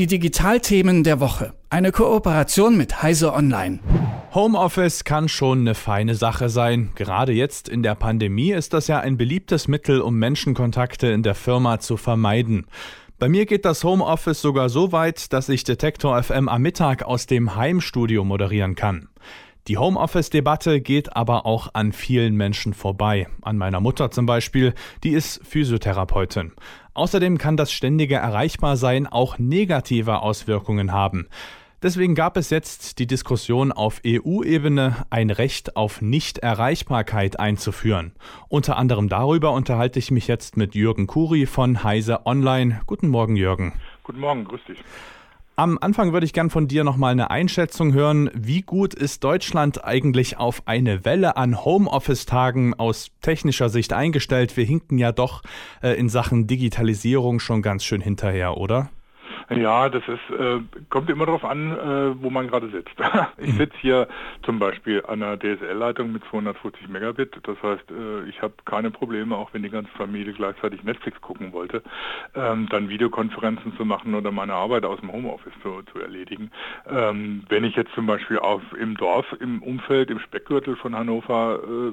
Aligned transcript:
Die 0.00 0.06
Digitalthemen 0.06 1.04
der 1.04 1.20
Woche. 1.20 1.52
Eine 1.68 1.92
Kooperation 1.92 2.74
mit 2.78 3.02
Heise 3.02 3.34
Online. 3.34 3.80
Homeoffice 4.32 5.04
kann 5.04 5.28
schon 5.28 5.58
eine 5.58 5.74
feine 5.74 6.14
Sache 6.14 6.48
sein. 6.48 6.92
Gerade 6.94 7.32
jetzt 7.32 7.68
in 7.68 7.82
der 7.82 7.96
Pandemie 7.96 8.52
ist 8.52 8.72
das 8.72 8.86
ja 8.86 8.98
ein 9.00 9.18
beliebtes 9.18 9.68
Mittel, 9.68 10.00
um 10.00 10.18
Menschenkontakte 10.18 11.08
in 11.08 11.22
der 11.22 11.34
Firma 11.34 11.80
zu 11.80 11.98
vermeiden. 11.98 12.64
Bei 13.18 13.28
mir 13.28 13.44
geht 13.44 13.66
das 13.66 13.84
Homeoffice 13.84 14.40
sogar 14.40 14.70
so 14.70 14.90
weit, 14.90 15.34
dass 15.34 15.50
ich 15.50 15.64
Detektor 15.64 16.22
FM 16.22 16.48
am 16.48 16.62
Mittag 16.62 17.02
aus 17.02 17.26
dem 17.26 17.54
Heimstudio 17.54 18.24
moderieren 18.24 18.76
kann. 18.76 19.10
Die 19.68 19.76
Homeoffice-Debatte 19.76 20.80
geht 20.80 21.14
aber 21.14 21.44
auch 21.44 21.74
an 21.74 21.92
vielen 21.92 22.34
Menschen 22.36 22.72
vorbei. 22.72 23.28
An 23.42 23.58
meiner 23.58 23.80
Mutter 23.80 24.10
zum 24.10 24.24
Beispiel, 24.24 24.72
die 25.04 25.10
ist 25.10 25.46
Physiotherapeutin. 25.46 26.52
Außerdem 26.94 27.38
kann 27.38 27.56
das 27.56 27.72
ständige 27.72 28.16
Erreichbarsein 28.16 29.06
auch 29.06 29.38
negative 29.38 30.20
Auswirkungen 30.22 30.92
haben. 30.92 31.28
Deswegen 31.82 32.14
gab 32.14 32.36
es 32.36 32.50
jetzt 32.50 32.98
die 32.98 33.06
Diskussion 33.06 33.72
auf 33.72 34.02
EU-Ebene, 34.06 35.06
ein 35.08 35.30
Recht 35.30 35.76
auf 35.76 36.02
Nichterreichbarkeit 36.02 37.40
einzuführen. 37.40 38.12
Unter 38.48 38.76
anderem 38.76 39.08
darüber 39.08 39.52
unterhalte 39.52 39.98
ich 39.98 40.10
mich 40.10 40.26
jetzt 40.26 40.58
mit 40.58 40.74
Jürgen 40.74 41.06
Kuri 41.06 41.46
von 41.46 41.82
Heise 41.82 42.26
Online. 42.26 42.82
Guten 42.86 43.08
Morgen, 43.08 43.34
Jürgen. 43.34 43.72
Guten 44.02 44.20
Morgen, 44.20 44.44
grüß 44.44 44.60
dich. 44.68 44.78
Am 45.60 45.76
Anfang 45.78 46.14
würde 46.14 46.24
ich 46.24 46.32
gern 46.32 46.48
von 46.48 46.68
dir 46.68 46.84
nochmal 46.84 47.12
eine 47.12 47.30
Einschätzung 47.30 47.92
hören. 47.92 48.30
Wie 48.32 48.62
gut 48.62 48.94
ist 48.94 49.24
Deutschland 49.24 49.84
eigentlich 49.84 50.38
auf 50.38 50.62
eine 50.64 51.04
Welle 51.04 51.36
an 51.36 51.62
Homeoffice-Tagen 51.62 52.72
aus 52.72 53.10
technischer 53.20 53.68
Sicht 53.68 53.92
eingestellt? 53.92 54.56
Wir 54.56 54.64
hinken 54.64 54.96
ja 54.96 55.12
doch 55.12 55.42
äh, 55.82 55.90
in 56.00 56.08
Sachen 56.08 56.46
Digitalisierung 56.46 57.40
schon 57.40 57.60
ganz 57.60 57.84
schön 57.84 58.00
hinterher, 58.00 58.56
oder? 58.56 58.88
Ja, 59.50 59.88
das 59.88 60.02
ist, 60.06 60.38
äh, 60.38 60.60
kommt 60.90 61.10
immer 61.10 61.26
darauf 61.26 61.44
an, 61.44 61.72
äh, 61.72 62.22
wo 62.22 62.30
man 62.30 62.46
gerade 62.46 62.70
sitzt. 62.70 62.94
ich 63.38 63.52
sitze 63.54 63.76
hier 63.80 64.08
zum 64.44 64.60
Beispiel 64.60 65.02
an 65.06 65.22
einer 65.22 65.36
DSL-Leitung 65.36 66.12
mit 66.12 66.22
250 66.30 66.88
Megabit. 66.88 67.36
Das 67.42 67.60
heißt, 67.60 67.90
äh, 67.90 68.28
ich 68.28 68.40
habe 68.42 68.54
keine 68.64 68.92
Probleme, 68.92 69.36
auch 69.36 69.52
wenn 69.52 69.64
die 69.64 69.70
ganze 69.70 69.90
Familie 69.92 70.34
gleichzeitig 70.34 70.84
Netflix 70.84 71.20
gucken 71.20 71.52
wollte, 71.52 71.82
ähm, 72.36 72.68
dann 72.70 72.88
Videokonferenzen 72.88 73.76
zu 73.76 73.84
machen 73.84 74.14
oder 74.14 74.30
meine 74.30 74.54
Arbeit 74.54 74.84
aus 74.84 75.00
dem 75.00 75.10
Homeoffice 75.12 75.52
zu, 75.62 75.82
zu 75.92 75.98
erledigen. 75.98 76.52
Ähm, 76.88 77.44
wenn 77.48 77.64
ich 77.64 77.74
jetzt 77.74 77.92
zum 77.94 78.06
Beispiel 78.06 78.38
auf, 78.38 78.62
im 78.78 78.96
Dorf, 78.96 79.26
im 79.40 79.62
Umfeld, 79.64 80.10
im 80.10 80.20
Speckgürtel 80.20 80.76
von 80.76 80.94
Hannover 80.94 81.58
äh, 81.64 81.92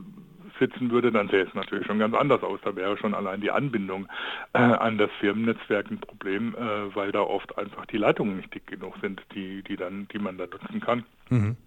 sitzen 0.59 0.91
würde, 0.91 1.11
dann 1.11 1.29
sähe 1.29 1.43
es 1.43 1.53
natürlich 1.53 1.85
schon 1.85 1.99
ganz 1.99 2.15
anders 2.15 2.43
aus. 2.43 2.59
Da 2.63 2.75
wäre 2.75 2.97
schon 2.97 3.13
allein 3.13 3.41
die 3.41 3.51
Anbindung 3.51 4.07
äh, 4.53 4.59
an 4.59 4.97
das 4.97 5.09
Firmennetzwerk 5.19 5.89
ein 5.89 5.99
Problem, 5.99 6.55
äh, 6.55 6.95
weil 6.95 7.11
da 7.11 7.21
oft 7.21 7.57
einfach 7.57 7.85
die 7.87 7.97
Leitungen 7.97 8.37
nicht 8.37 8.53
dick 8.53 8.67
genug 8.67 8.95
sind, 9.01 9.21
die, 9.33 9.63
die, 9.63 9.75
dann, 9.75 10.07
die 10.13 10.19
man 10.19 10.37
da 10.37 10.45
nutzen 10.45 10.79
kann. 10.79 11.03
Mhm. 11.29 11.57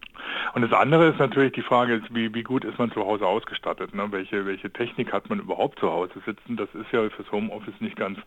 Und 0.52 0.62
das 0.62 0.72
andere 0.72 1.08
ist 1.08 1.18
natürlich 1.18 1.52
die 1.52 1.62
Frage, 1.62 2.02
wie, 2.10 2.34
wie 2.34 2.42
gut 2.42 2.64
ist 2.64 2.78
man 2.78 2.90
zu 2.90 3.04
Hause 3.06 3.26
ausgestattet? 3.26 3.94
Ne? 3.94 4.06
Welche, 4.10 4.46
welche 4.46 4.70
Technik 4.70 5.12
hat 5.12 5.30
man 5.30 5.38
überhaupt 5.38 5.78
zu 5.78 5.90
Hause 5.90 6.14
sitzen? 6.26 6.56
Das 6.56 6.68
ist 6.74 6.90
ja 6.92 7.08
fürs 7.08 7.30
Homeoffice 7.30 7.80
nicht 7.80 7.96
ganz 7.96 8.18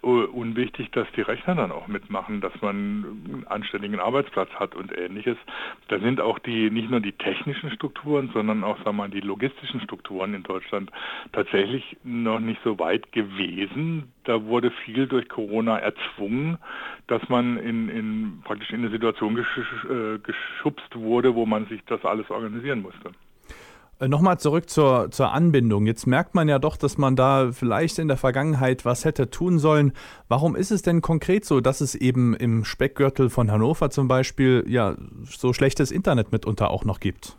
unwichtig, 0.00 0.90
dass 0.92 1.06
die 1.16 1.20
Rechner 1.20 1.54
dann 1.54 1.72
auch 1.72 1.86
mitmachen, 1.86 2.40
dass 2.40 2.52
man 2.62 2.74
einen 2.74 3.46
anständigen 3.48 4.00
Arbeitsplatz 4.00 4.50
hat 4.54 4.74
und 4.74 4.96
ähnliches. 4.96 5.36
Da 5.88 5.98
sind 5.98 6.20
auch 6.20 6.38
die 6.38 6.70
nicht 6.70 6.90
nur 6.90 7.00
die 7.00 7.12
technischen 7.12 7.70
Strukturen, 7.70 8.30
sondern 8.32 8.64
auch 8.64 8.78
sagen 8.78 8.96
wir 8.96 9.04
mal, 9.04 9.10
die 9.10 9.20
logistischen 9.20 9.80
Strukturen 9.80 10.34
in 10.34 10.42
Deutschland 10.42 10.90
tatsächlich 11.32 11.96
noch 12.04 12.40
nicht 12.40 12.60
so 12.64 12.78
weit 12.78 13.12
gewesen. 13.12 14.12
Da 14.26 14.44
wurde 14.44 14.72
viel 14.84 15.06
durch 15.06 15.28
Corona 15.28 15.78
erzwungen, 15.78 16.58
dass 17.06 17.26
man 17.28 17.56
in, 17.56 17.88
in 17.88 18.42
praktisch 18.44 18.70
in 18.70 18.80
eine 18.80 18.90
Situation 18.90 19.36
gesch 19.36 19.58
äh, 19.88 20.18
geschubst 20.18 20.94
wurde, 20.94 21.34
wo 21.34 21.46
man 21.46 21.66
sich 21.66 21.80
das 21.86 22.04
alles 22.04 22.28
organisieren 22.30 22.82
musste. 22.82 23.12
Äh, 23.98 24.08
nochmal 24.08 24.38
zurück 24.38 24.68
zur, 24.68 25.10
zur 25.10 25.32
Anbindung. 25.32 25.86
Jetzt 25.86 26.06
merkt 26.06 26.34
man 26.34 26.48
ja 26.48 26.58
doch, 26.58 26.76
dass 26.76 26.98
man 26.98 27.16
da 27.16 27.52
vielleicht 27.52 27.98
in 27.98 28.08
der 28.08 28.16
Vergangenheit 28.16 28.84
was 28.84 29.04
hätte 29.04 29.30
tun 29.30 29.58
sollen. 29.58 29.92
Warum 30.28 30.54
ist 30.54 30.70
es 30.70 30.82
denn 30.82 31.00
konkret 31.00 31.44
so, 31.44 31.60
dass 31.60 31.80
es 31.80 31.94
eben 31.94 32.34
im 32.34 32.64
Speckgürtel 32.64 33.30
von 33.30 33.50
Hannover 33.50 33.90
zum 33.90 34.08
Beispiel 34.08 34.64
ja 34.66 34.96
so 35.24 35.52
schlechtes 35.52 35.90
Internet 35.90 36.32
mitunter 36.32 36.70
auch 36.70 36.84
noch 36.84 37.00
gibt? 37.00 37.36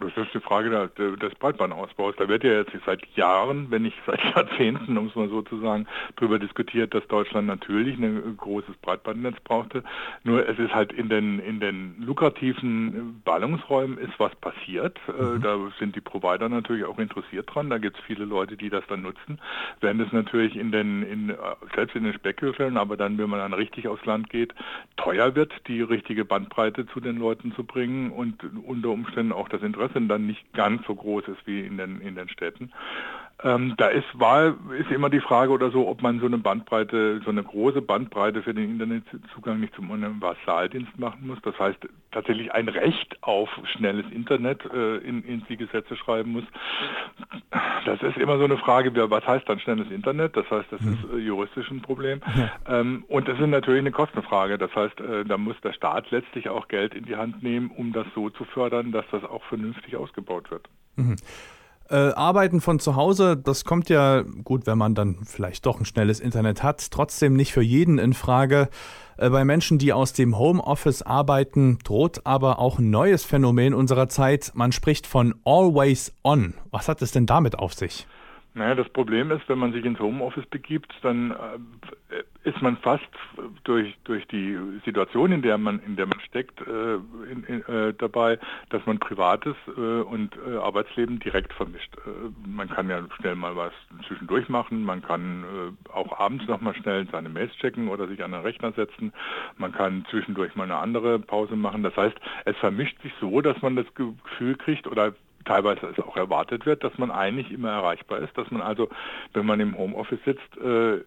Das 0.00 0.26
ist 0.26 0.34
die 0.34 0.40
Frage 0.40 0.90
des 0.98 1.34
Breitbandausbaus. 1.36 2.14
Da 2.16 2.28
wird 2.28 2.44
ja 2.44 2.52
jetzt 2.52 2.72
seit 2.84 3.06
Jahren, 3.16 3.70
wenn 3.70 3.82
nicht 3.82 3.96
seit 4.06 4.22
Jahrzehnten, 4.36 4.98
um 4.98 5.06
es 5.06 5.14
mal 5.14 5.28
so 5.28 5.42
zu 5.42 5.60
sagen, 5.60 5.86
darüber 6.16 6.38
diskutiert, 6.38 6.94
dass 6.94 7.06
Deutschland 7.06 7.46
natürlich 7.46 7.96
ein 7.98 8.36
großes 8.36 8.76
Breitbandnetz 8.82 9.36
brauchte. 9.44 9.84
Nur 10.24 10.48
es 10.48 10.58
ist 10.58 10.74
halt 10.74 10.92
in 10.92 11.08
den, 11.08 11.38
in 11.38 11.60
den 11.60 11.94
lukrativen 12.00 13.22
Ballungsräumen 13.24 13.98
ist 13.98 14.18
was 14.18 14.34
passiert. 14.36 14.98
Äh, 15.08 15.22
mhm. 15.22 15.42
Da 15.42 15.58
sind 15.78 15.96
die 15.96 16.00
Provider 16.00 16.48
natürlich 16.48 16.84
auch 16.84 16.98
interessiert 16.98 17.54
dran. 17.54 17.70
Da 17.70 17.78
gibt 17.78 17.96
es 17.96 18.04
viele 18.04 18.24
Leute, 18.24 18.56
die 18.56 18.70
das 18.70 18.84
dann 18.88 19.02
nutzen. 19.02 19.38
Während 19.80 20.00
es 20.00 20.12
natürlich 20.12 20.56
in 20.56 20.72
den, 20.72 21.02
in, 21.02 21.34
selbst 21.74 21.96
in 21.96 22.04
den 22.04 22.14
Speckhöfeln, 22.14 22.76
aber 22.76 22.96
dann, 22.96 23.16
wenn 23.18 23.30
man 23.30 23.38
dann 23.38 23.54
richtig 23.54 23.88
aufs 23.88 24.04
Land 24.04 24.28
geht, 24.28 24.54
teuer 24.96 25.34
wird, 25.34 25.52
die 25.68 25.82
richtige 25.82 26.24
Bandbreite 26.24 26.86
zu 26.86 27.00
den 27.00 27.16
Leuten 27.16 27.52
zu 27.54 27.64
bringen 27.64 28.10
und 28.10 28.42
unter 28.66 28.88
Umständen 28.88 29.32
auch 29.32 29.48
das 29.48 29.62
Interesse 29.62 29.83
Interesse 29.84 30.08
dann 30.08 30.26
nicht 30.26 30.52
ganz 30.52 30.84
so 30.86 30.94
groß 30.94 31.28
ist 31.28 31.46
wie 31.46 31.60
in 31.60 31.76
den, 31.76 32.00
in 32.00 32.14
den 32.14 32.28
Städten. 32.28 32.72
Ähm, 33.42 33.74
da 33.76 33.88
ist, 33.88 34.06
war, 34.14 34.54
ist 34.78 34.90
immer 34.90 35.10
die 35.10 35.20
Frage 35.20 35.50
oder 35.50 35.70
so, 35.70 35.88
ob 35.88 36.02
man 36.02 36.20
so 36.20 36.26
eine 36.26 36.38
Bandbreite, 36.38 37.20
so 37.24 37.30
eine 37.30 37.42
große 37.42 37.82
Bandbreite 37.82 38.42
für 38.42 38.54
den 38.54 38.70
Internetzugang 38.70 39.60
nicht 39.60 39.74
zum 39.74 39.90
Universaldienst 39.90 40.98
machen 40.98 41.26
muss. 41.26 41.38
Das 41.42 41.58
heißt, 41.58 41.78
tatsächlich 42.12 42.52
ein 42.52 42.68
Recht 42.68 43.16
auf 43.22 43.50
schnelles 43.72 44.06
Internet 44.12 44.64
äh, 44.72 44.98
in, 44.98 45.24
in 45.24 45.44
die 45.48 45.56
Gesetze 45.56 45.96
schreiben 45.96 46.32
muss. 46.32 46.44
Das 47.84 48.00
ist 48.02 48.16
immer 48.16 48.38
so 48.38 48.44
eine 48.44 48.56
Frage, 48.56 48.92
was 49.10 49.26
heißt 49.26 49.48
dann 49.48 49.58
schnelles 49.58 49.90
Internet? 49.90 50.36
Das 50.36 50.48
heißt, 50.50 50.70
das 50.70 50.80
ist 50.80 51.04
äh, 51.12 51.18
juristisch 51.18 51.70
ein 51.70 51.82
Problem. 51.82 52.20
Ähm, 52.66 53.04
und 53.08 53.28
das 53.28 53.38
ist 53.38 53.46
natürlich 53.46 53.80
eine 53.80 53.90
Kostenfrage. 53.90 54.58
Das 54.58 54.74
heißt, 54.74 55.00
äh, 55.00 55.24
da 55.24 55.36
muss 55.36 55.60
der 55.62 55.72
Staat 55.72 56.10
letztlich 56.10 56.48
auch 56.48 56.68
Geld 56.68 56.94
in 56.94 57.04
die 57.04 57.16
Hand 57.16 57.42
nehmen, 57.42 57.70
um 57.70 57.92
das 57.92 58.06
so 58.14 58.30
zu 58.30 58.44
fördern, 58.44 58.92
dass 58.92 59.04
das 59.10 59.24
auch 59.24 59.42
vernünftig 59.44 59.96
ausgebaut 59.96 60.50
wird. 60.50 60.68
Mhm. 60.96 61.16
Äh, 61.90 61.96
Arbeiten 61.96 62.62
von 62.62 62.78
zu 62.78 62.96
Hause, 62.96 63.36
das 63.36 63.64
kommt 63.66 63.90
ja 63.90 64.22
gut, 64.22 64.66
wenn 64.66 64.78
man 64.78 64.94
dann 64.94 65.18
vielleicht 65.24 65.66
doch 65.66 65.80
ein 65.80 65.84
schnelles 65.84 66.18
Internet 66.18 66.62
hat, 66.62 66.90
trotzdem 66.90 67.34
nicht 67.34 67.52
für 67.52 67.62
jeden 67.62 67.98
in 67.98 68.14
Frage. 68.14 68.70
Äh, 69.18 69.28
bei 69.28 69.44
Menschen, 69.44 69.78
die 69.78 69.92
aus 69.92 70.14
dem 70.14 70.38
Homeoffice 70.38 71.02
arbeiten, 71.02 71.78
droht 71.84 72.22
aber 72.24 72.58
auch 72.58 72.78
ein 72.78 72.88
neues 72.88 73.24
Phänomen 73.24 73.74
unserer 73.74 74.08
Zeit. 74.08 74.52
Man 74.54 74.72
spricht 74.72 75.06
von 75.06 75.34
Always 75.44 76.12
On. 76.24 76.54
Was 76.70 76.88
hat 76.88 77.02
es 77.02 77.12
denn 77.12 77.26
damit 77.26 77.58
auf 77.58 77.74
sich? 77.74 78.06
Naja, 78.56 78.76
das 78.76 78.88
Problem 78.90 79.32
ist, 79.32 79.48
wenn 79.48 79.58
man 79.58 79.72
sich 79.72 79.84
ins 79.84 79.98
Homeoffice 79.98 80.46
begibt, 80.46 80.92
dann 81.02 81.32
äh, 81.32 82.48
ist 82.48 82.62
man 82.62 82.76
fast 82.76 83.02
durch, 83.64 83.96
durch 84.04 84.24
die 84.28 84.56
Situation, 84.84 85.32
in 85.32 85.42
der 85.42 85.58
man, 85.58 85.80
in 85.80 85.96
der 85.96 86.06
man 86.06 86.20
steckt, 86.20 86.60
äh, 86.60 86.94
in, 87.32 87.42
in, 87.48 87.62
äh, 87.66 87.92
dabei, 87.94 88.38
dass 88.70 88.86
man 88.86 89.00
Privates 89.00 89.56
äh, 89.76 89.80
und 89.80 90.38
äh, 90.46 90.56
Arbeitsleben 90.56 91.18
direkt 91.18 91.52
vermischt. 91.52 91.96
Äh, 92.06 92.48
man 92.48 92.68
kann 92.68 92.88
ja 92.88 93.02
schnell 93.16 93.34
mal 93.34 93.56
was 93.56 93.72
zwischendurch 94.06 94.48
machen, 94.48 94.84
man 94.84 95.02
kann 95.02 95.44
auch 95.92 96.20
abends 96.20 96.46
nochmal 96.46 96.76
schnell 96.76 97.08
seine 97.10 97.28
Mails 97.28 97.52
checken 97.56 97.88
oder 97.88 98.06
sich 98.06 98.22
an 98.22 98.30
den 98.30 98.42
Rechner 98.42 98.70
setzen, 98.72 99.12
man 99.58 99.72
kann 99.72 100.06
zwischendurch 100.10 100.54
mal 100.54 100.64
eine 100.64 100.76
andere 100.76 101.18
Pause 101.18 101.56
machen. 101.56 101.82
Das 101.82 101.96
heißt, 101.96 102.16
es 102.44 102.56
vermischt 102.58 103.00
sich 103.02 103.12
so, 103.20 103.40
dass 103.40 103.60
man 103.62 103.74
das 103.74 103.86
Gefühl 103.94 104.56
kriegt 104.56 104.86
oder 104.86 105.14
teilweise 105.44 105.86
es 105.86 105.98
auch 106.02 106.16
erwartet 106.16 106.66
wird, 106.66 106.84
dass 106.84 106.96
man 106.98 107.10
eigentlich 107.10 107.50
immer 107.50 107.70
erreichbar 107.70 108.20
ist, 108.20 108.36
dass 108.36 108.50
man 108.50 108.62
also, 108.62 108.88
wenn 109.32 109.46
man 109.46 109.60
im 109.60 109.76
Homeoffice 109.76 110.22
sitzt, 110.24 110.56
äh, 110.58 111.00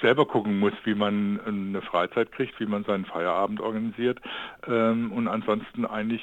selber 0.00 0.26
gucken 0.26 0.58
muss, 0.58 0.72
wie 0.84 0.94
man 0.94 1.40
eine 1.46 1.82
Freizeit 1.82 2.32
kriegt, 2.32 2.58
wie 2.60 2.66
man 2.66 2.84
seinen 2.84 3.04
Feierabend 3.04 3.60
organisiert 3.60 4.18
ähm, 4.66 5.12
und 5.12 5.28
ansonsten 5.28 5.84
eigentlich 5.84 6.22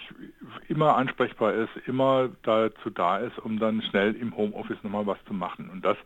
immer 0.68 0.96
ansprechbar 0.96 1.54
ist, 1.54 1.70
immer 1.86 2.30
dazu 2.44 2.90
da 2.90 3.18
ist, 3.18 3.38
um 3.40 3.60
dann 3.60 3.82
schnell 3.84 4.16
im 4.16 4.36
Homeoffice 4.36 4.82
nochmal 4.84 5.08
was 5.08 5.24
zu 5.26 5.34
machen. 5.34 5.70
Und 5.70 5.86
das 5.86 5.98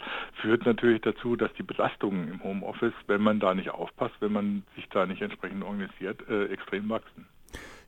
führt 0.41 0.65
natürlich 0.65 1.01
dazu, 1.01 1.35
dass 1.35 1.53
die 1.53 1.63
Belastungen 1.63 2.29
im 2.29 2.43
Homeoffice, 2.43 2.93
wenn 3.07 3.21
man 3.21 3.39
da 3.39 3.53
nicht 3.53 3.71
aufpasst, 3.71 4.15
wenn 4.19 4.33
man 4.33 4.63
sich 4.75 4.87
da 4.89 5.05
nicht 5.05 5.21
entsprechend 5.21 5.63
organisiert, 5.63 6.27
äh, 6.29 6.45
extrem 6.45 6.89
wachsen. 6.89 7.25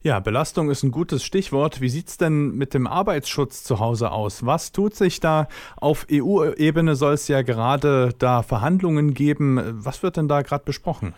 Ja, 0.06 0.20
Belastung 0.20 0.70
ist 0.70 0.84
ein 0.84 0.92
gutes 0.92 1.24
Stichwort. 1.24 1.80
Wie 1.80 1.88
sieht 1.88 2.10
es 2.10 2.18
denn 2.18 2.56
mit 2.58 2.74
dem 2.74 2.88
Arbeitsschutz 2.88 3.64
zu 3.64 3.80
Hause 3.80 4.12
aus? 4.12 4.46
Was 4.46 4.74
tut 4.74 4.96
sich 4.96 5.22
da? 5.22 5.48
Auf 5.78 6.08
EU-Ebene 6.12 6.96
soll 6.96 7.14
es 7.14 7.30
ja 7.30 7.42
gerade 7.42 8.10
da 8.20 8.44
Verhandlungen 8.44 9.14
geben. 9.14 9.62
Was 9.86 10.04
wird 10.04 10.18
denn 10.18 10.28
da 10.28 10.42
gerade 10.42 10.66
besprochen? 10.66 11.14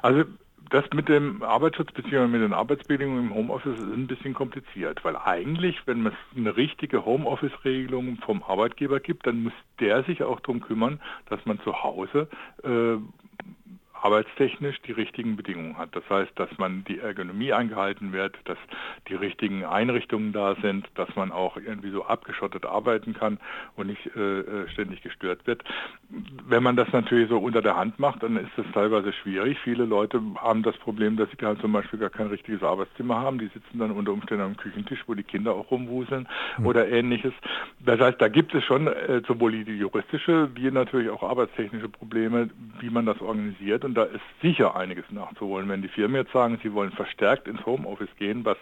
Also 0.00 0.24
das 0.70 0.84
mit 0.94 1.10
dem 1.10 1.42
Arbeitsschutz 1.42 1.92
bzw. 1.92 2.26
mit 2.26 2.40
den 2.40 2.54
Arbeitsbedingungen 2.54 3.26
im 3.26 3.34
Homeoffice 3.34 3.78
ist 3.78 3.82
ein 3.82 4.06
bisschen 4.06 4.32
kompliziert, 4.32 5.04
weil 5.04 5.16
eigentlich, 5.16 5.76
wenn 5.84 6.06
es 6.06 6.14
eine 6.34 6.56
richtige 6.56 7.04
Homeoffice-Regelung 7.04 8.16
vom 8.24 8.42
Arbeitgeber 8.42 8.98
gibt, 8.98 9.26
dann 9.26 9.42
muss 9.42 9.52
der 9.78 10.04
sich 10.04 10.22
auch 10.22 10.40
darum 10.40 10.62
kümmern, 10.62 11.02
dass 11.28 11.44
man 11.44 11.60
zu 11.60 11.82
Hause 11.82 12.28
äh, 12.64 12.96
arbeitstechnisch 14.02 14.80
die 14.82 14.92
richtigen 14.92 15.36
Bedingungen 15.36 15.78
hat. 15.78 15.94
Das 15.94 16.02
heißt, 16.10 16.32
dass 16.36 16.50
man 16.58 16.84
die 16.84 16.98
Ergonomie 16.98 17.52
eingehalten 17.52 18.12
wird, 18.12 18.36
dass 18.44 18.58
die 19.08 19.14
richtigen 19.14 19.64
Einrichtungen 19.64 20.32
da 20.32 20.56
sind, 20.60 20.88
dass 20.94 21.14
man 21.16 21.32
auch 21.32 21.56
irgendwie 21.56 21.90
so 21.90 22.04
abgeschottet 22.04 22.66
arbeiten 22.66 23.14
kann 23.14 23.38
und 23.76 23.86
nicht 23.86 24.04
äh, 24.16 24.40
äh 24.40 24.68
ständig 24.68 25.02
gestört 25.02 25.46
wird. 25.46 25.62
Wenn 26.46 26.62
man 26.62 26.76
das 26.76 26.92
natürlich 26.92 27.28
so 27.28 27.38
unter 27.38 27.62
der 27.62 27.76
Hand 27.76 27.98
macht, 27.98 28.22
dann 28.22 28.36
ist 28.36 28.50
das 28.56 28.66
teilweise 28.74 29.12
schwierig. 29.12 29.58
Viele 29.62 29.84
Leute 29.84 30.20
haben 30.36 30.62
das 30.62 30.76
Problem, 30.78 31.16
dass 31.16 31.28
sie 31.30 31.46
halt 31.46 31.60
zum 31.60 31.72
Beispiel 31.72 31.98
gar 31.98 32.10
kein 32.10 32.26
richtiges 32.26 32.62
Arbeitszimmer 32.62 33.20
haben. 33.20 33.38
Die 33.38 33.48
sitzen 33.48 33.78
dann 33.78 33.90
unter 33.92 34.12
Umständen 34.12 34.44
am 34.44 34.56
Küchentisch, 34.56 35.04
wo 35.06 35.14
die 35.14 35.22
Kinder 35.22 35.54
auch 35.54 35.70
rumwuseln 35.70 36.28
mhm. 36.58 36.66
oder 36.66 36.88
ähnliches. 36.88 37.32
Das 37.80 38.00
heißt, 38.00 38.20
da 38.20 38.28
gibt 38.28 38.54
es 38.54 38.64
schon 38.64 38.86
äh, 38.86 39.22
sowohl 39.26 39.64
die 39.64 39.76
juristische 39.76 40.50
wie 40.54 40.70
natürlich 40.70 41.10
auch 41.10 41.22
arbeitstechnische 41.22 41.88
Probleme, 41.88 42.50
wie 42.80 42.90
man 42.90 43.06
das 43.06 43.20
organisiert. 43.20 43.84
Und 43.84 43.91
da 43.94 44.04
ist 44.04 44.20
sicher 44.40 44.76
einiges 44.76 45.10
nachzuholen. 45.10 45.68
Wenn 45.68 45.82
die 45.82 45.88
Firmen 45.88 46.16
jetzt 46.16 46.32
sagen, 46.32 46.58
sie 46.62 46.72
wollen 46.72 46.92
verstärkt 46.92 47.48
ins 47.48 47.64
Homeoffice 47.66 48.14
gehen, 48.18 48.44
was 48.44 48.58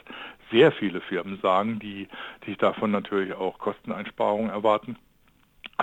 sehr 0.50 0.72
viele 0.72 1.00
Firmen 1.00 1.38
sagen, 1.40 1.78
die 1.78 2.08
sich 2.46 2.56
davon 2.58 2.90
natürlich 2.90 3.34
auch 3.34 3.58
Kosteneinsparungen 3.58 4.50
erwarten, 4.50 4.96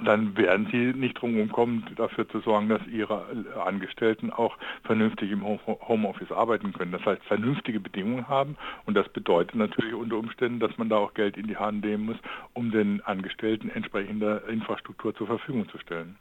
dann 0.05 0.37
werden 0.37 0.67
sie 0.71 0.97
nicht 0.97 1.19
drum 1.19 1.51
kommen, 1.51 1.85
dafür 1.95 2.27
zu 2.29 2.39
sorgen, 2.39 2.69
dass 2.69 2.85
ihre 2.87 3.25
Angestellten 3.65 4.31
auch 4.31 4.55
vernünftig 4.83 5.31
im 5.31 5.43
Homeoffice 5.43 6.31
arbeiten 6.31 6.73
können. 6.73 6.91
Das 6.91 7.05
heißt, 7.05 7.23
vernünftige 7.23 7.79
Bedingungen 7.79 8.27
haben 8.27 8.57
und 8.85 8.95
das 8.95 9.09
bedeutet 9.09 9.55
natürlich 9.55 9.93
unter 9.93 10.17
Umständen, 10.17 10.59
dass 10.59 10.77
man 10.77 10.89
da 10.89 10.97
auch 10.97 11.13
Geld 11.13 11.37
in 11.37 11.47
die 11.47 11.57
Hand 11.57 11.83
nehmen 11.83 12.05
muss, 12.05 12.17
um 12.53 12.71
den 12.71 13.01
Angestellten 13.01 13.69
entsprechende 13.69 14.43
Infrastruktur 14.49 15.15
zur 15.15 15.27
Verfügung 15.27 15.67
zu 15.69 15.79
stellen. 15.79 16.17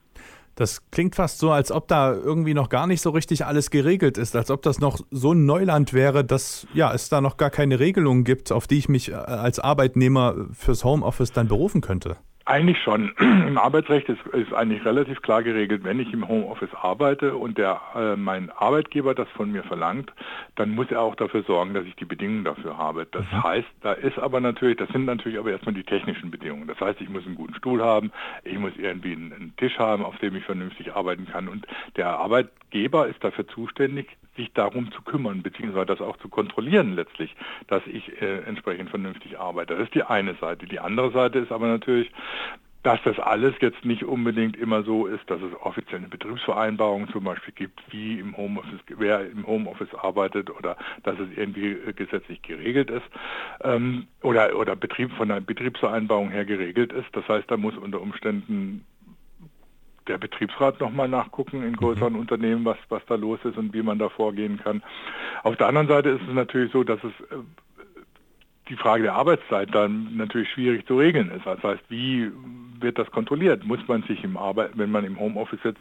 Das 0.57 0.91
klingt 0.91 1.15
fast 1.15 1.39
so, 1.39 1.51
als 1.51 1.71
ob 1.71 1.87
da 1.87 2.15
irgendwie 2.15 2.55
noch 2.55 2.71
gar 2.71 2.87
nicht 2.87 3.03
so 3.03 3.11
richtig 3.11 3.45
alles 3.45 3.71
geregelt 3.71 4.17
ist, 4.17 4.35
als 4.35 4.51
ob 4.51 4.63
das 4.63 4.81
noch 4.81 5.01
so 5.11 5.33
ein 5.33 5.45
Neuland 5.45 5.93
wäre, 5.93 6.25
dass 6.25 6.67
ja, 6.73 6.93
es 6.95 7.11
da 7.11 7.21
noch 7.21 7.37
gar 7.37 7.51
keine 7.51 7.79
Regelungen 7.79 8.25
gibt, 8.25 8.51
auf 8.51 8.67
die 8.67 8.79
ich 8.79 8.89
mich 8.89 9.11
äh, 9.11 9.15
als 9.15 9.59
Arbeitnehmer 9.59 10.47
fürs 10.53 10.83
Homeoffice 10.83 11.33
dann 11.33 11.47
berufen 11.47 11.83
könnte. 11.83 12.17
Eigentlich 12.47 12.79
schon. 12.83 13.13
Im 13.19 13.59
Arbeitsrecht 13.59 14.09
ist, 14.09 14.25
ist, 14.33 14.55
eigentlich 14.55 14.83
relativ 14.87 15.21
klar 15.21 15.43
geregelt, 15.43 15.85
wenn 15.85 16.01
ich 16.01 16.13
im 16.13 16.27
Homeoffice 16.27 16.73
arbeite 16.81 17.37
und 17.37 17.59
der, 17.59 17.81
äh, 17.95 18.17
mein 18.17 18.51
Arbeitgeber 18.51 19.15
das 19.15 19.29
von 19.37 19.51
mir 19.51 19.65
verlangt, 19.65 20.13
dann 20.57 20.75
muss 20.75 20.91
er 20.91 21.03
auch 21.03 21.15
dafür 21.15 21.43
sorgen, 21.43 21.75
dass 21.75 21.85
ich 21.85 21.95
die 21.97 22.05
Bedingungen 22.05 22.45
dafür 22.45 22.77
habe. 22.77 23.07
Das 23.11 23.25
mhm. 23.31 23.45
heißt, 23.45 23.69
da 23.83 23.93
ist 23.93 24.19
aber 24.19 24.41
natürlich, 24.41 24.79
das 24.79 24.89
sind 24.89 25.05
natürlich 25.05 25.39
aber 25.39 25.51
erstmal 25.51 25.75
die 25.75 25.85
technischen 25.85 26.31
Bedingungen. 26.31 26.67
Das 26.67 26.81
heißt, 26.81 27.01
ich 27.01 27.09
muss 27.09 27.27
einen 27.27 27.35
guten 27.35 27.55
Stuhl 27.55 27.83
haben, 27.83 28.11
ich 28.43 28.59
muss 28.59 28.73
irgendwie 28.77 29.13
einen, 29.13 29.33
einen 29.33 29.57
Tisch 29.57 29.79
haben, 29.79 30.05
auf 30.05 30.17
dem 30.19 30.35
ich 30.35 30.45
vernünftig 30.45 30.95
arbeiten 30.95 31.27
kann. 31.27 31.49
Und 31.49 31.67
der 31.97 32.09
Arbeitgeber 32.09 33.07
ist 33.07 33.23
dafür 33.23 33.47
zuständig, 33.49 34.09
sich 34.37 34.53
darum 34.53 34.91
zu 34.93 35.03
kümmern, 35.03 35.43
beziehungsweise 35.43 35.87
das 35.87 36.01
auch 36.01 36.17
zu 36.19 36.29
kontrollieren 36.29 36.95
letztlich, 36.95 37.35
dass 37.69 37.83
ich 37.87 38.21
äh, 38.21 38.39
entsprechend 38.47 38.91
vernünftig 38.91 39.39
arbeite. 39.39 39.75
Das 39.75 39.85
ist 39.85 39.95
die 39.95 40.03
eine 40.03 40.35
Seite. 40.35 40.67
Die 40.67 40.81
andere 40.81 41.11
Seite 41.11 41.39
ist 41.39 41.53
aber 41.53 41.69
natürlich, 41.69 42.11
dass 42.87 43.03
das 43.03 43.19
alles 43.19 43.53
jetzt 43.61 43.85
nicht 43.85 44.05
unbedingt 44.05 44.57
immer 44.57 44.85
so 44.85 45.09
ist, 45.09 45.29
dass 45.29 45.43
es 45.43 45.53
offiziell 45.61 45.99
eine 45.99 46.07
Betriebsvereinbarung 46.07 47.09
zum 47.11 47.25
Beispiel 47.25 47.53
gibt, 47.53 47.81
wie 47.91 48.21
im 48.21 48.37
Homeoffice, 48.37 48.79
wer 48.97 49.29
im 49.29 49.45
Homeoffice 49.45 49.93
arbeitet 49.93 50.51
oder 50.57 50.77
dass 51.03 51.19
es 51.19 51.27
irgendwie 51.37 51.73
äh, 51.73 51.93
gesetzlich 51.93 52.41
geregelt 52.43 52.89
ist 52.91 53.03
ähm, 53.65 54.07
oder, 54.23 54.57
oder 54.57 54.77
Betrieb 54.77 55.11
von 55.15 55.33
einer 55.33 55.41
Betriebsvereinbarung 55.41 56.31
her 56.31 56.45
geregelt 56.45 56.93
ist. 56.93 57.09
Das 57.11 57.27
heißt, 57.27 57.51
da 57.51 57.57
muss 57.57 57.77
unter 57.77 58.01
Umständen 58.01 58.87
der 60.07 60.19
Betriebsrat 60.19 60.79
nochmal 60.79 61.09
nachgucken 61.09 61.65
in 61.65 61.75
größeren 61.75 62.13
mhm. 62.13 62.21
Unternehmen, 62.21 62.65
was, 62.65 62.79
was 62.89 63.05
da 63.07 63.17
los 63.17 63.41
ist 63.43 63.59
und 63.59 63.75
wie 63.75 63.83
man 63.83 63.99
da 63.99 64.11
vorgehen 64.11 64.61
kann. 64.63 64.81
Auf 65.43 65.57
der 65.57 65.67
anderen 65.67 65.89
Seite 65.89 66.11
ist 66.11 66.23
es 66.23 66.33
natürlich 66.33 66.71
so, 66.71 66.85
dass 66.85 67.03
es 67.03 67.11
äh, 67.33 67.41
die 68.69 68.77
Frage 68.77 69.03
der 69.03 69.15
Arbeitszeit 69.15 69.75
dann 69.75 70.17
natürlich 70.17 70.51
schwierig 70.51 70.87
zu 70.87 70.97
regeln 70.97 71.33
ist. 71.33 71.47
Das 71.47 71.61
heißt, 71.65 71.83
wie 71.89 72.31
wird 72.81 72.99
das 72.99 73.11
kontrolliert? 73.11 73.65
Muss 73.65 73.87
man 73.89 74.03
sich 74.05 74.23
im 74.25 74.37
Arbeit, 74.37 74.73
wenn 74.75 74.91
man 74.91 75.05
im 75.05 75.19
Homeoffice 75.19 75.63
sitzt, 75.63 75.81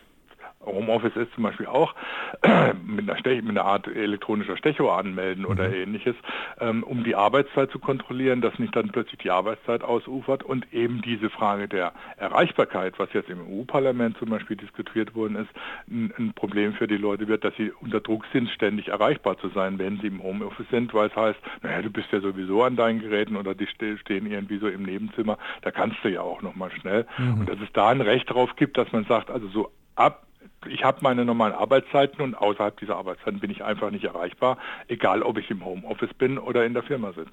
Homeoffice 0.65 1.15
ist 1.15 1.33
zum 1.33 1.43
Beispiel 1.43 1.67
auch 1.67 1.93
mit 2.85 3.09
einer, 3.09 3.17
Stech, 3.19 3.41
mit 3.41 3.51
einer 3.51 3.65
Art 3.65 3.87
elektronischer 3.87 4.57
Stechuhr 4.57 4.97
anmelden 4.97 5.45
oder 5.45 5.67
mhm. 5.67 5.75
ähnliches, 5.75 6.15
ähm, 6.59 6.83
um 6.83 7.03
die 7.03 7.15
Arbeitszeit 7.15 7.71
zu 7.71 7.79
kontrollieren, 7.79 8.41
dass 8.41 8.57
nicht 8.59 8.75
dann 8.75 8.89
plötzlich 8.89 9.19
die 9.19 9.31
Arbeitszeit 9.31 9.83
ausufert 9.83 10.43
und 10.43 10.71
eben 10.73 11.01
diese 11.01 11.29
Frage 11.29 11.67
der 11.67 11.93
Erreichbarkeit, 12.17 12.97
was 12.97 13.11
jetzt 13.13 13.29
im 13.29 13.41
EU-Parlament 13.41 14.17
zum 14.17 14.29
Beispiel 14.29 14.57
diskutiert 14.57 15.15
worden 15.15 15.35
ist, 15.35 15.49
ein, 15.89 16.13
ein, 16.17 16.33
Problem 16.33 16.73
für 16.73 16.87
die 16.87 16.97
Leute 16.97 17.27
wird, 17.27 17.43
dass 17.43 17.55
sie 17.55 17.71
unter 17.81 17.99
Druck 17.99 18.25
sind, 18.33 18.49
ständig 18.49 18.89
erreichbar 18.89 19.37
zu 19.37 19.49
sein, 19.49 19.79
wenn 19.79 19.99
sie 19.99 20.07
im 20.07 20.21
Homeoffice 20.21 20.67
sind, 20.69 20.93
weil 20.93 21.07
es 21.07 21.15
heißt, 21.15 21.39
naja, 21.61 21.81
du 21.81 21.89
bist 21.89 22.11
ja 22.11 22.19
sowieso 22.19 22.63
an 22.63 22.75
deinen 22.75 22.99
Geräten 22.99 23.37
oder 23.37 23.55
die 23.55 23.67
stehen 23.67 24.25
irgendwie 24.25 24.57
so 24.57 24.67
im 24.67 24.83
Nebenzimmer, 24.83 25.37
da 25.61 25.71
kannst 25.71 25.97
du 26.03 26.09
ja 26.09 26.21
auch 26.21 26.41
nochmal 26.41 26.71
schnell. 26.71 27.05
Mhm. 27.17 27.39
Und 27.39 27.49
dass 27.49 27.59
es 27.59 27.71
da 27.73 27.89
ein 27.89 28.01
Recht 28.01 28.29
darauf 28.29 28.55
gibt, 28.55 28.77
dass 28.77 28.91
man 28.91 29.05
sagt, 29.05 29.29
also 29.29 29.47
so 29.47 29.71
ab 29.95 30.25
ich 30.67 30.83
habe 30.83 30.99
meine 31.01 31.25
normalen 31.25 31.53
Arbeitszeiten 31.53 32.21
und 32.21 32.35
außerhalb 32.35 32.79
dieser 32.79 32.97
Arbeitszeiten 32.97 33.39
bin 33.39 33.51
ich 33.51 33.63
einfach 33.63 33.91
nicht 33.91 34.05
erreichbar, 34.05 34.57
egal 34.87 35.21
ob 35.21 35.37
ich 35.37 35.49
im 35.49 35.63
Homeoffice 35.63 36.13
bin 36.13 36.37
oder 36.37 36.65
in 36.65 36.73
der 36.73 36.83
Firma 36.83 37.11
sitze. 37.13 37.31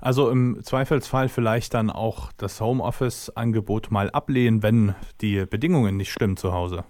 Also 0.00 0.30
im 0.30 0.62
Zweifelsfall 0.62 1.28
vielleicht 1.28 1.74
dann 1.74 1.90
auch 1.90 2.32
das 2.36 2.60
Homeoffice-Angebot 2.60 3.90
mal 3.90 4.10
ablehnen, 4.10 4.62
wenn 4.62 4.94
die 5.20 5.46
Bedingungen 5.46 5.96
nicht 5.96 6.12
stimmen 6.12 6.36
zu 6.36 6.52
Hause. 6.52 6.84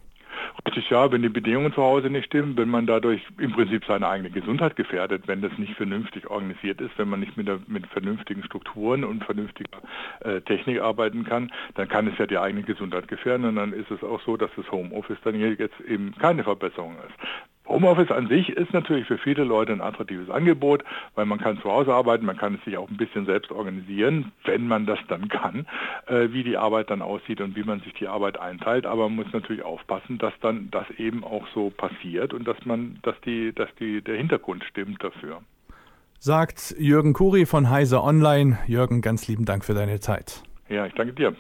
Richtig, 0.67 0.91
ja, 0.91 1.11
wenn 1.11 1.23
die 1.23 1.29
Bedingungen 1.29 1.73
zu 1.73 1.83
Hause 1.83 2.09
nicht 2.09 2.27
stimmen, 2.27 2.57
wenn 2.57 2.69
man 2.69 2.87
dadurch 2.87 3.21
im 3.39 3.53
Prinzip 3.53 3.85
seine 3.85 4.09
eigene 4.09 4.31
Gesundheit 4.31 4.77
gefährdet, 4.77 5.27
wenn 5.27 5.43
das 5.43 5.57
nicht 5.59 5.75
vernünftig 5.75 6.29
organisiert 6.29 6.81
ist, 6.81 6.97
wenn 6.99 7.09
man 7.09 7.21
nicht 7.21 7.37
mit, 7.37 7.49
der, 7.49 7.59
mit 7.67 7.87
vernünftigen 7.89 8.45
Strukturen 8.45 9.05
und 9.05 9.25
vernünftiger 9.25 9.79
äh, 10.21 10.41
Technik 10.43 10.81
arbeiten 10.81 11.25
kann, 11.25 11.51
dann 11.75 11.89
kann 11.89 12.07
es 12.07 12.17
ja 12.19 12.27
die 12.27 12.39
eigene 12.39 12.63
Gesundheit 12.63 13.09
gefährden 13.09 13.47
und 13.47 13.57
dann 13.57 13.73
ist 13.73 13.91
es 13.91 14.03
auch 14.05 14.21
so, 14.23 14.37
dass 14.37 14.51
das 14.57 14.71
Homeoffice 14.71 15.19
dann 15.25 15.35
jetzt 15.35 15.81
eben 15.81 16.15
keine 16.19 16.45
Verbesserung 16.45 16.97
ist. 16.97 17.52
Homeoffice 17.73 18.11
an 18.11 18.29
sich 18.29 18.51
ist 18.51 18.73
natürlich 18.73 19.07
für 19.07 19.17
viele 19.19 19.45
Leute 19.45 19.73
ein 19.73 19.81
attraktives 19.81 20.29
Angebot, 20.29 20.85
weil 21.15 21.25
man 21.25 21.39
kann 21.39 21.59
zu 21.63 21.71
Hause 21.71 21.95
arbeiten, 21.95 22.27
man 22.27 22.37
kann 22.37 22.55
es 22.55 22.65
sich 22.65 22.77
auch 22.77 22.89
ein 22.89 22.99
bisschen 22.99 23.25
selbst 23.25 23.51
organisieren, 23.51 24.31
wenn 24.45 24.69
man 24.69 24.85
das 24.85 24.99
dann 25.09 25.29
kann, 25.29 25.67
äh, 26.07 26.29
wie 26.33 26.45
die 26.45 26.59
Arbeit 26.59 26.91
dann 26.91 27.01
aussieht 27.01 27.41
und 27.41 27.57
wie 27.57 27.65
man 27.65 27.81
sich 27.81 27.95
die 27.95 28.09
Arbeit 28.09 28.39
einteilt. 28.39 28.85
Aber 28.85 29.09
man 29.09 29.17
muss 29.17 29.33
natürlich 29.33 29.65
aufpassen, 29.65 30.19
dass 30.19 30.35
dann 30.43 30.69
das 30.71 30.85
eben 30.99 31.25
auch 31.25 31.47
so 31.55 31.71
passiert 31.71 32.35
und 32.35 32.47
dass 32.47 32.63
man, 32.67 32.99
dass 33.03 33.19
die, 33.23 33.55
dass 33.55 33.69
die, 33.81 34.03
der 34.03 34.17
Hintergrund 34.17 34.65
stimmt 34.65 35.03
dafür. 35.03 35.41
Sagt 36.19 36.77
Jürgen 36.79 37.15
Kuri 37.15 37.47
von 37.47 37.71
Heise 37.71 38.03
Online. 38.03 38.59
Jürgen, 38.67 39.01
ganz 39.01 39.27
lieben 39.27 39.45
Dank 39.45 39.65
für 39.65 39.75
deine 39.75 39.99
Zeit. 39.99 40.43
Ja, 40.69 40.87
ich 40.87 40.93
danke 40.95 41.15
dir. 41.15 41.35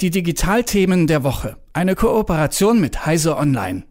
Die 0.00 0.10
Digitalthemen 0.10 1.06
der 1.06 1.22
Woche. 1.22 1.56
Eine 1.72 1.94
Kooperation 1.94 2.80
mit 2.80 3.06
Heise 3.06 3.36
Online. 3.36 3.84